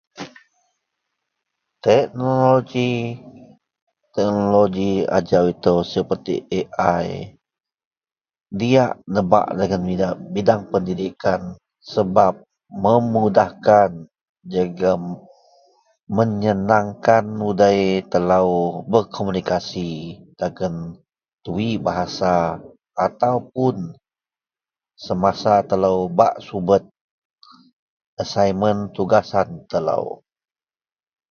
Teknoloji, 1.85 2.93
teknoloji 4.15 4.91
ajau 5.17 5.45
itou 5.53 5.79
seperti 5.93 6.35
AI, 6.45 7.33
diyak 8.59 8.93
nebak 9.13 9.47
dagen 9.59 9.83
bidang 10.35 10.61
pendidikan 10.71 11.41
sebap 11.91 12.35
memudahkan 12.83 13.91
jegem 14.51 15.03
menyenangkan 16.17 17.25
udei 17.49 17.85
telou 18.11 18.51
berkomunikasi 18.91 19.91
dagen 20.39 20.75
dwibahasa 21.45 22.37
ataupuun 23.05 23.77
semasa 25.05 25.53
telou 25.69 25.99
bak 26.19 26.33
subet 26.47 26.83
asaimen 28.21 28.77
tugasan 28.95 29.49
telou 29.71 30.07